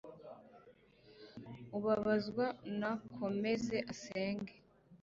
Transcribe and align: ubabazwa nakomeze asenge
ubabazwa 1.77 2.45
nakomeze 2.79 3.77
asenge 3.93 4.53